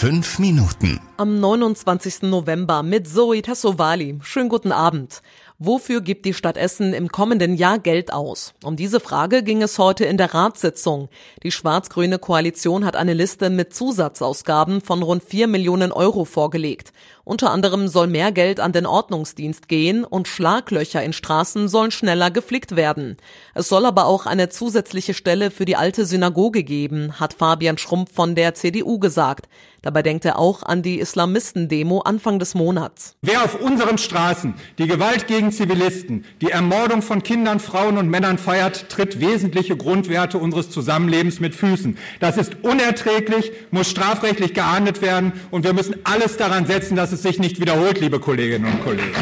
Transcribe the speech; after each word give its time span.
fünf 0.00 0.38
Minuten. 0.38 1.00
Am 1.16 1.40
29. 1.40 2.22
November 2.22 2.84
mit 2.84 3.08
Zoe 3.08 3.42
Tassovali. 3.42 4.16
Schönen 4.22 4.48
guten 4.48 4.70
Abend. 4.70 5.22
Wofür 5.60 6.02
gibt 6.02 6.24
die 6.24 6.34
Stadt 6.34 6.56
Essen 6.56 6.94
im 6.94 7.08
kommenden 7.08 7.52
Jahr 7.56 7.80
Geld 7.80 8.12
aus? 8.12 8.54
Um 8.62 8.76
diese 8.76 9.00
Frage 9.00 9.42
ging 9.42 9.60
es 9.60 9.76
heute 9.76 10.04
in 10.04 10.16
der 10.16 10.32
Ratssitzung. 10.32 11.08
Die 11.42 11.50
schwarz-grüne 11.50 12.20
Koalition 12.20 12.84
hat 12.84 12.94
eine 12.94 13.12
Liste 13.12 13.50
mit 13.50 13.74
Zusatzausgaben 13.74 14.80
von 14.80 15.02
rund 15.02 15.24
4 15.24 15.48
Millionen 15.48 15.90
Euro 15.90 16.24
vorgelegt. 16.24 16.92
Unter 17.24 17.50
anderem 17.50 17.88
soll 17.88 18.06
mehr 18.06 18.30
Geld 18.30 18.60
an 18.60 18.72
den 18.72 18.86
Ordnungsdienst 18.86 19.66
gehen 19.66 20.04
und 20.04 20.28
Schlaglöcher 20.28 21.02
in 21.02 21.12
Straßen 21.12 21.68
sollen 21.68 21.90
schneller 21.90 22.30
geflickt 22.30 22.76
werden. 22.76 23.16
Es 23.52 23.68
soll 23.68 23.84
aber 23.84 24.06
auch 24.06 24.26
eine 24.26 24.50
zusätzliche 24.50 25.12
Stelle 25.12 25.50
für 25.50 25.64
die 25.64 25.76
alte 25.76 26.06
Synagoge 26.06 26.62
geben, 26.62 27.18
hat 27.18 27.34
Fabian 27.34 27.78
Schrumpf 27.78 28.14
von 28.14 28.36
der 28.36 28.54
CDU 28.54 29.00
gesagt. 29.00 29.48
Dabei 29.82 30.02
denkt 30.02 30.24
er 30.24 30.38
auch 30.38 30.62
an 30.62 30.82
die 30.82 30.98
Islamisten-Demo 30.98 32.00
Anfang 32.00 32.38
des 32.38 32.54
Monats. 32.54 33.16
Wer 33.22 33.44
auf 33.44 33.60
unseren 33.60 33.98
Straßen 33.98 34.54
die 34.78 34.86
Gewalt 34.86 35.26
gegen 35.26 35.47
Zivilisten, 35.52 36.24
die 36.40 36.50
Ermordung 36.50 37.02
von 37.02 37.22
Kindern, 37.22 37.60
Frauen 37.60 37.98
und 37.98 38.08
Männern 38.08 38.38
feiert, 38.38 38.88
tritt 38.88 39.20
wesentliche 39.20 39.76
Grundwerte 39.76 40.38
unseres 40.38 40.70
Zusammenlebens 40.70 41.40
mit 41.40 41.54
Füßen. 41.54 41.98
Das 42.20 42.36
ist 42.36 42.56
unerträglich, 42.62 43.52
muss 43.70 43.90
strafrechtlich 43.90 44.54
geahndet 44.54 45.02
werden 45.02 45.32
und 45.50 45.64
wir 45.64 45.72
müssen 45.72 45.96
alles 46.04 46.36
daran 46.36 46.66
setzen, 46.66 46.96
dass 46.96 47.12
es 47.12 47.22
sich 47.22 47.38
nicht 47.38 47.60
wiederholt, 47.60 48.00
liebe 48.00 48.20
Kolleginnen 48.20 48.72
und 48.72 48.84
Kollegen. 48.84 49.14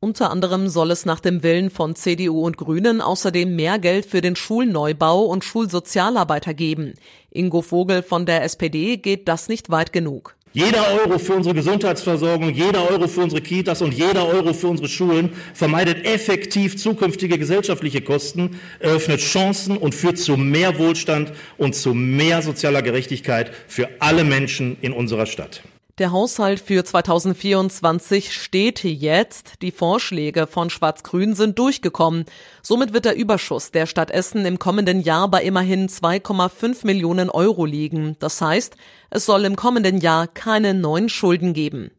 Unter 0.00 0.30
anderem 0.30 0.68
soll 0.68 0.92
es 0.92 1.06
nach 1.06 1.18
dem 1.18 1.42
Willen 1.42 1.70
von 1.70 1.96
CDU 1.96 2.46
und 2.46 2.56
Grünen 2.56 3.00
außerdem 3.00 3.56
mehr 3.56 3.80
Geld 3.80 4.06
für 4.06 4.20
den 4.20 4.36
Schulneubau 4.36 5.24
und 5.24 5.42
Schulsozialarbeiter 5.42 6.54
geben. 6.54 6.94
Ingo 7.30 7.62
Vogel 7.62 8.04
von 8.04 8.24
der 8.24 8.44
SPD 8.44 8.98
geht 8.98 9.26
das 9.26 9.48
nicht 9.48 9.70
weit 9.70 9.92
genug. 9.92 10.36
Jeder 10.58 10.92
Euro 10.92 11.20
für 11.20 11.34
unsere 11.34 11.54
Gesundheitsversorgung, 11.54 12.52
jeder 12.52 12.90
Euro 12.90 13.06
für 13.06 13.20
unsere 13.20 13.40
Kitas 13.40 13.80
und 13.80 13.94
jeder 13.94 14.26
Euro 14.26 14.52
für 14.52 14.66
unsere 14.66 14.88
Schulen 14.88 15.30
vermeidet 15.54 16.04
effektiv 16.04 16.76
zukünftige 16.76 17.38
gesellschaftliche 17.38 18.00
Kosten, 18.00 18.58
eröffnet 18.80 19.20
Chancen 19.20 19.76
und 19.76 19.94
führt 19.94 20.18
zu 20.18 20.36
mehr 20.36 20.76
Wohlstand 20.80 21.32
und 21.58 21.76
zu 21.76 21.94
mehr 21.94 22.42
sozialer 22.42 22.82
Gerechtigkeit 22.82 23.52
für 23.68 23.88
alle 24.00 24.24
Menschen 24.24 24.76
in 24.80 24.92
unserer 24.92 25.26
Stadt. 25.26 25.62
Der 25.98 26.12
Haushalt 26.12 26.60
für 26.60 26.84
2024 26.84 28.32
steht 28.32 28.84
jetzt. 28.84 29.60
Die 29.62 29.72
Vorschläge 29.72 30.46
von 30.46 30.70
Schwarz-Grün 30.70 31.34
sind 31.34 31.58
durchgekommen. 31.58 32.24
Somit 32.62 32.92
wird 32.92 33.04
der 33.04 33.16
Überschuss 33.16 33.72
der 33.72 33.86
Stadt 33.86 34.12
Essen 34.12 34.46
im 34.46 34.60
kommenden 34.60 35.00
Jahr 35.00 35.28
bei 35.28 35.42
immerhin 35.42 35.88
2,5 35.88 36.86
Millionen 36.86 37.30
Euro 37.30 37.64
liegen. 37.64 38.14
Das 38.20 38.40
heißt, 38.40 38.76
es 39.10 39.26
soll 39.26 39.44
im 39.44 39.56
kommenden 39.56 39.98
Jahr 39.98 40.28
keine 40.28 40.72
neuen 40.72 41.08
Schulden 41.08 41.52
geben. 41.52 41.90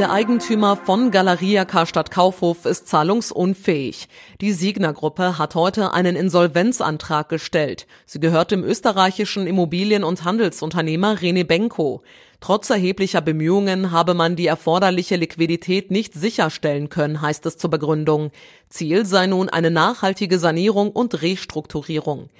Der 0.00 0.10
Eigentümer 0.10 0.78
von 0.78 1.10
Galeria 1.10 1.66
Karstadt 1.66 2.10
Kaufhof 2.10 2.64
ist 2.64 2.88
zahlungsunfähig. 2.88 4.08
Die 4.40 4.52
Signer 4.52 4.94
Gruppe 4.94 5.36
hat 5.36 5.54
heute 5.54 5.92
einen 5.92 6.16
Insolvenzantrag 6.16 7.28
gestellt. 7.28 7.86
Sie 8.06 8.18
gehört 8.18 8.50
dem 8.50 8.64
österreichischen 8.64 9.46
Immobilien- 9.46 10.02
und 10.02 10.24
Handelsunternehmer 10.24 11.16
René 11.18 11.44
Benko. 11.44 12.00
Trotz 12.40 12.70
erheblicher 12.70 13.20
Bemühungen 13.20 13.90
habe 13.90 14.14
man 14.14 14.36
die 14.36 14.46
erforderliche 14.46 15.16
Liquidität 15.16 15.90
nicht 15.90 16.14
sicherstellen 16.14 16.88
können, 16.88 17.20
heißt 17.20 17.44
es 17.44 17.58
zur 17.58 17.68
Begründung. 17.68 18.30
Ziel 18.70 19.04
sei 19.04 19.26
nun 19.26 19.50
eine 19.50 19.70
nachhaltige 19.70 20.38
Sanierung 20.38 20.92
und 20.92 21.20
Restrukturierung. 21.20 22.30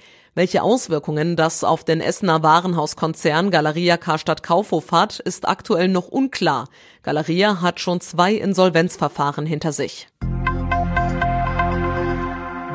Welche 0.41 0.63
Auswirkungen 0.63 1.37
das 1.37 1.65
auf 1.65 1.85
den 1.85 2.01
Essener 2.01 2.43
Warenhauskonzern 2.43 3.51
Galeria 3.51 3.99
Karstadt 3.99 4.43
Kaufhof 4.43 4.91
hat, 4.91 5.19
ist 5.19 5.47
aktuell 5.47 5.89
noch 5.89 6.09
unklar. 6.09 6.71
Galeria 7.03 7.61
hat 7.61 7.79
schon 7.79 8.01
zwei 8.01 8.33
Insolvenzverfahren 8.33 9.45
hinter 9.45 9.73
sich. 9.73 10.09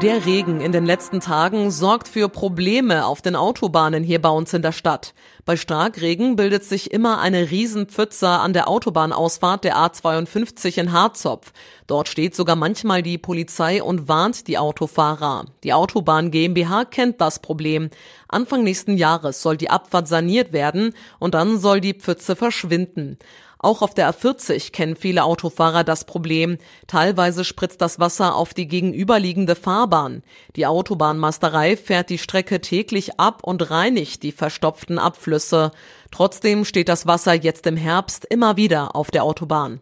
Der 0.02 0.26
Regen 0.26 0.60
in 0.60 0.74
den 0.74 0.86
letzten 0.86 1.22
Tagen 1.22 1.72
sorgt 1.72 2.10
für 2.10 2.28
Probleme 2.28 3.06
auf 3.06 3.22
den 3.22 3.38
Autobahnen 3.38 4.04
hier 4.04 4.22
bei 4.22 4.30
uns 4.30 4.54
in 4.54 4.62
der 4.62 4.74
Stadt. 4.74 5.14
Bei 5.46 5.56
Starkregen 5.56 6.36
bildet 6.36 6.66
sich 6.66 6.92
immer 6.92 7.20
eine 7.20 7.50
Riesenpfütze 7.50 8.28
an 8.28 8.52
der 8.52 8.68
Autobahnausfahrt 8.68 9.64
der 9.64 9.78
A52 9.78 10.80
in 10.80 10.92
Harzopf. 10.92 11.54
Dort 11.88 12.10
steht 12.10 12.36
sogar 12.36 12.58
manchmal 12.58 13.04
die 13.04 13.18
Polizei 13.18 13.82
und 13.82 14.10
warnt 14.10 14.48
die 14.48 14.58
Autofahrer. 14.58 15.46
Die 15.64 15.72
Autobahn 15.72 16.30
GmbH 16.30 16.84
kennt 16.84 17.22
das 17.22 17.40
Problem. 17.40 17.90
Anfang 18.28 18.64
nächsten 18.64 18.98
Jahres 18.98 19.42
soll 19.42 19.56
die 19.56 19.70
Abfahrt 19.70 20.10
saniert 20.10 20.52
werden 20.52 20.94
und 21.20 21.36
dann 21.36 21.58
soll 21.58 21.80
die 21.80 21.94
Pfütze 21.94 22.36
verschwinden. 22.36 23.18
Auch 23.66 23.82
auf 23.82 23.96
der 23.96 24.14
A40 24.14 24.72
kennen 24.74 24.96
viele 24.96 25.24
Autofahrer 25.24 25.84
das 25.84 26.04
Problem. 26.04 26.60
Teilweise 26.86 27.44
spritzt 27.44 27.82
das 27.82 28.00
Wasser 28.00 28.36
auf 28.36 28.54
die 28.54 28.68
gegenüberliegende 28.68 29.56
Fahrbahn. 29.56 30.22
Die 30.56 30.68
Autobahnmasterei 30.68 31.76
fährt 31.76 32.12
die 32.12 32.20
Strecke 32.20 32.62
täglich 32.62 33.20
ab 33.20 33.44
und 33.44 33.72
reinigt 33.72 34.22
die 34.22 34.34
verstopften 34.34 35.00
Abflüsse. 35.00 35.72
Trotzdem 36.12 36.64
steht 36.64 36.90
das 36.90 37.08
Wasser 37.08 37.34
jetzt 37.34 37.66
im 37.66 37.76
Herbst 37.76 38.26
immer 38.26 38.56
wieder 38.56 38.96
auf 38.96 39.10
der 39.10 39.24
Autobahn. 39.24 39.80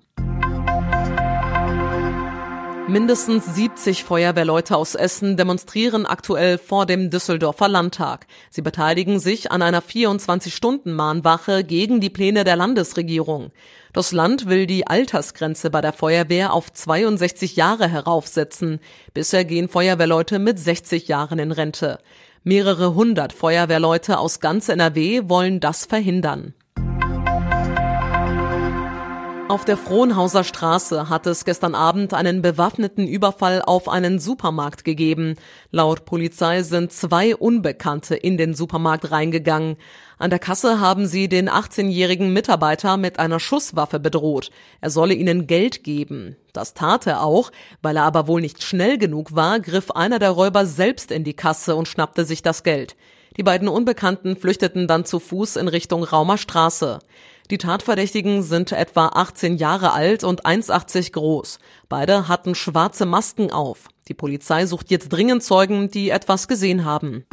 Mindestens 2.89 3.55
70 3.55 4.03
Feuerwehrleute 4.03 4.75
aus 4.75 4.93
Essen 4.93 5.37
demonstrieren 5.37 6.05
aktuell 6.05 6.57
vor 6.57 6.85
dem 6.85 7.09
Düsseldorfer 7.09 7.69
Landtag. 7.69 8.27
Sie 8.49 8.61
beteiligen 8.61 9.19
sich 9.19 9.51
an 9.53 9.61
einer 9.61 9.81
24-Stunden-Mahnwache 9.81 11.63
gegen 11.63 12.01
die 12.01 12.09
Pläne 12.09 12.43
der 12.43 12.57
Landesregierung. 12.57 13.51
Das 13.93 14.11
Land 14.11 14.47
will 14.47 14.67
die 14.67 14.85
Altersgrenze 14.85 15.69
bei 15.69 15.79
der 15.79 15.93
Feuerwehr 15.93 16.51
auf 16.51 16.73
62 16.73 17.55
Jahre 17.55 17.87
heraufsetzen. 17.87 18.81
Bisher 19.13 19.45
gehen 19.45 19.69
Feuerwehrleute 19.69 20.37
mit 20.37 20.59
60 20.59 21.07
Jahren 21.07 21.39
in 21.39 21.53
Rente. 21.53 21.99
Mehrere 22.43 22.95
hundert 22.95 23.31
Feuerwehrleute 23.31 24.17
aus 24.17 24.41
ganz 24.41 24.67
NRW 24.67 25.29
wollen 25.29 25.61
das 25.61 25.85
verhindern. 25.85 26.53
Auf 29.49 29.65
der 29.65 29.75
Frohnhauser 29.75 30.45
Straße 30.45 31.09
hat 31.09 31.27
es 31.27 31.43
gestern 31.43 31.75
Abend 31.75 32.13
einen 32.13 32.41
bewaffneten 32.41 33.05
Überfall 33.05 33.61
auf 33.61 33.89
einen 33.89 34.17
Supermarkt 34.17 34.85
gegeben. 34.85 35.35
Laut 35.69 36.05
Polizei 36.05 36.63
sind 36.63 36.93
zwei 36.93 37.35
Unbekannte 37.35 38.15
in 38.15 38.37
den 38.37 38.53
Supermarkt 38.53 39.11
reingegangen. 39.11 39.75
An 40.17 40.29
der 40.29 40.39
Kasse 40.39 40.79
haben 40.79 41.05
sie 41.05 41.27
den 41.27 41.49
18-jährigen 41.49 42.31
Mitarbeiter 42.31 42.95
mit 42.95 43.19
einer 43.19 43.41
Schusswaffe 43.41 43.99
bedroht. 43.99 44.49
Er 44.79 44.89
solle 44.89 45.13
ihnen 45.13 45.45
Geld 45.45 45.83
geben. 45.83 46.37
Das 46.53 46.73
tat 46.73 47.05
er 47.05 47.21
auch. 47.21 47.51
Weil 47.81 47.97
er 47.97 48.03
aber 48.03 48.27
wohl 48.27 48.39
nicht 48.39 48.63
schnell 48.63 48.97
genug 48.97 49.35
war, 49.35 49.59
griff 49.59 49.91
einer 49.91 50.19
der 50.19 50.31
Räuber 50.31 50.65
selbst 50.65 51.11
in 51.11 51.25
die 51.25 51.35
Kasse 51.35 51.75
und 51.75 51.89
schnappte 51.89 52.23
sich 52.23 52.43
das 52.43 52.63
Geld. 52.63 52.95
Die 53.35 53.43
beiden 53.43 53.67
Unbekannten 53.67 54.37
flüchteten 54.37 54.87
dann 54.87 55.05
zu 55.05 55.19
Fuß 55.19 55.57
in 55.57 55.67
Richtung 55.67 56.03
Raumer 56.03 56.37
Straße. 56.37 56.99
Die 57.51 57.57
Tatverdächtigen 57.57 58.41
sind 58.41 58.71
etwa 58.71 59.07
18 59.07 59.57
Jahre 59.57 59.91
alt 59.91 60.23
und 60.23 60.45
1,80 60.45 61.11
groß. 61.11 61.59
Beide 61.89 62.27
hatten 62.27 62.55
schwarze 62.55 63.05
Masken 63.05 63.51
auf. 63.51 63.89
Die 64.07 64.13
Polizei 64.13 64.65
sucht 64.65 64.91
jetzt 64.91 65.09
dringend 65.09 65.43
Zeugen, 65.43 65.91
die 65.91 66.09
etwas 66.09 66.47
gesehen 66.47 66.85
haben. 66.85 67.25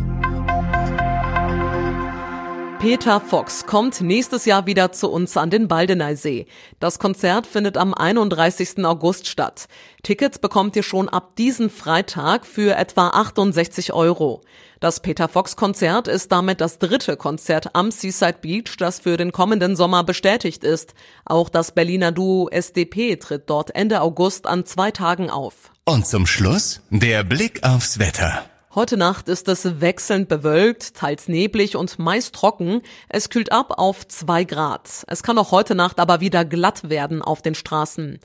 Peter 2.80 3.20
Fox 3.20 3.66
kommt 3.66 4.00
nächstes 4.00 4.46
Jahr 4.46 4.64
wieder 4.64 4.90
zu 4.90 5.10
uns 5.10 5.36
an 5.36 5.50
den 5.50 5.68
Baldeneysee. 5.68 6.46
Das 6.78 6.98
Konzert 6.98 7.46
findet 7.46 7.76
am 7.76 7.92
31. 7.92 8.86
August 8.86 9.28
statt. 9.28 9.66
Tickets 10.02 10.38
bekommt 10.38 10.74
ihr 10.76 10.82
schon 10.82 11.10
ab 11.10 11.36
diesen 11.36 11.68
Freitag 11.68 12.46
für 12.46 12.76
etwa 12.76 13.08
68 13.08 13.92
Euro. 13.92 14.40
Das 14.80 15.00
Peter 15.00 15.28
Fox 15.28 15.56
Konzert 15.56 16.08
ist 16.08 16.32
damit 16.32 16.62
das 16.62 16.78
dritte 16.78 17.18
Konzert 17.18 17.74
am 17.74 17.90
Seaside 17.90 18.38
Beach, 18.40 18.78
das 18.78 18.98
für 19.00 19.18
den 19.18 19.30
kommenden 19.30 19.76
Sommer 19.76 20.02
bestätigt 20.02 20.64
ist. 20.64 20.94
Auch 21.26 21.50
das 21.50 21.72
Berliner 21.72 22.12
Duo 22.12 22.48
SDP 22.48 23.16
tritt 23.16 23.50
dort 23.50 23.74
Ende 23.74 24.00
August 24.00 24.46
an 24.46 24.64
zwei 24.64 24.90
Tagen 24.90 25.28
auf. 25.28 25.70
Und 25.84 26.06
zum 26.06 26.26
Schluss 26.26 26.80
der 26.88 27.24
Blick 27.24 27.62
aufs 27.62 27.98
Wetter. 27.98 28.49
Heute 28.72 28.96
Nacht 28.96 29.28
ist 29.28 29.48
es 29.48 29.80
wechselnd 29.80 30.28
bewölkt, 30.28 30.94
teils 30.94 31.26
neblig 31.26 31.74
und 31.74 31.98
meist 31.98 32.36
trocken. 32.36 32.82
Es 33.08 33.28
kühlt 33.28 33.50
ab 33.50 33.74
auf 33.78 34.06
zwei 34.06 34.44
Grad. 34.44 35.02
Es 35.08 35.24
kann 35.24 35.38
auch 35.38 35.50
heute 35.50 35.74
Nacht 35.74 35.98
aber 35.98 36.20
wieder 36.20 36.44
glatt 36.44 36.88
werden 36.88 37.20
auf 37.20 37.42
den 37.42 37.56
Straßen. 37.56 38.20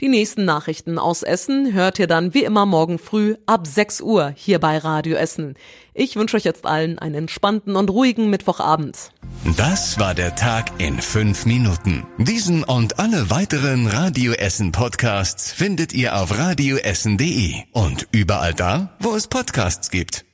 Die 0.00 0.08
nächsten 0.08 0.44
Nachrichten 0.44 0.96
aus 0.96 1.24
Essen 1.24 1.72
hört 1.72 1.98
ihr 1.98 2.06
dann 2.06 2.32
wie 2.32 2.44
immer 2.44 2.66
morgen 2.66 3.00
früh 3.00 3.34
ab 3.46 3.66
6 3.66 4.00
Uhr 4.00 4.32
hier 4.36 4.60
bei 4.60 4.78
Radio 4.78 5.16
Essen. 5.16 5.54
Ich 5.92 6.14
wünsche 6.14 6.36
euch 6.36 6.44
jetzt 6.44 6.66
allen 6.66 7.00
einen 7.00 7.16
entspannten 7.16 7.74
und 7.74 7.90
ruhigen 7.90 8.30
Mittwochabend. 8.30 9.10
Das 9.56 9.98
war 9.98 10.14
der 10.14 10.36
Tag 10.36 10.70
in 10.78 11.00
fünf 11.00 11.46
Minuten. 11.46 12.06
Diesen 12.16 12.62
und 12.62 13.00
alle 13.00 13.28
weiteren 13.30 13.88
Radio 13.88 14.34
Essen 14.34 14.70
Podcasts 14.70 15.50
findet 15.50 15.92
ihr 15.92 16.16
auf 16.16 16.38
radioessen.de 16.38 17.54
und 17.72 18.06
überall 18.12 18.54
da, 18.54 18.96
wo 19.00 19.16
es 19.16 19.26
Podcasts 19.26 19.90
gibt. 19.90 20.27